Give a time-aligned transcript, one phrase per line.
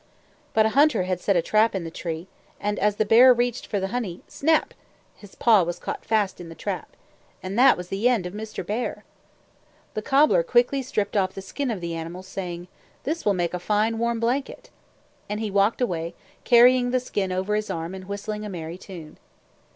[0.55, 2.25] But a hunter had set a trap in the tree,
[2.59, 4.73] and as the bear reached for the honey snap!
[5.13, 6.97] His paw was caught fast in the trap.
[7.43, 8.65] And that was the end of Mr.
[8.65, 9.03] Bear!
[9.93, 12.67] The cobbler quickly stripped off the skin of the animal, saying,
[13.03, 14.71] "This will make a fine, warm blanket."
[15.29, 16.15] Then he walked away,
[16.45, 19.19] carrying the skin over his arm and whistling a merry tune.